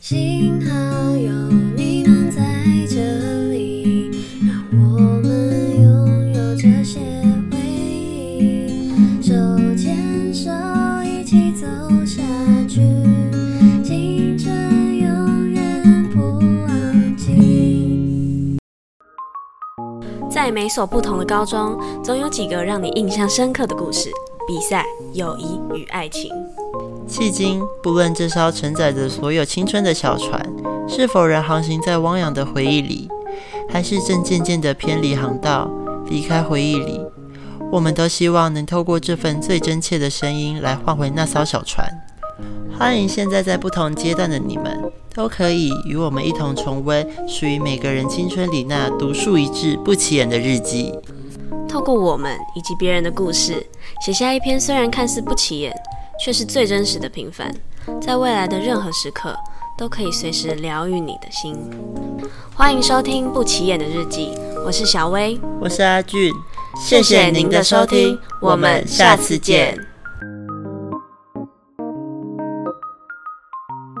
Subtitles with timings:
[0.00, 1.30] 幸好有
[1.76, 2.40] 你们在
[2.88, 4.10] 这里，
[4.40, 7.00] 让我们拥有这些
[7.50, 7.58] 回
[8.38, 8.90] 忆。
[9.20, 9.34] 手
[9.76, 10.50] 牵手
[11.04, 11.66] 一起走
[12.06, 12.22] 下
[12.66, 12.80] 去，
[13.84, 14.50] 青春
[14.96, 18.56] 永远不忘记。
[20.30, 24.08] 在每所不同的高中，总有几个让你印象深刻的故事、
[24.48, 26.32] 比赛、友谊与爱情。
[27.10, 30.40] 迄今，不论这艘承载着所有青春的小船，
[30.88, 33.08] 是否仍航行在汪洋的回忆里，
[33.68, 35.68] 还是正渐渐地偏离航道，
[36.06, 37.00] 离开回忆里，
[37.72, 41.84] 我们都希望能透过这份最真切的声音来换回那艘小船。
[42.78, 44.80] 欢迎现在在不同阶段的你们，
[45.12, 50.94] 都可以与我们一同重温属于每个人青春里那独树一帜、不起眼的日记。
[51.68, 53.66] 透过我们以及别人的故事，
[54.06, 55.76] 写下一篇虽然看似不起眼，
[56.22, 57.50] 却是最真实的平凡，
[58.00, 59.34] 在未来的任何时刻
[59.78, 61.56] 都可以随时疗愈你的心。
[62.54, 66.30] 欢迎收听《不起眼的日记》，我是小薇，我是阿俊，
[66.78, 69.78] 谢谢您的收听，我们下次见。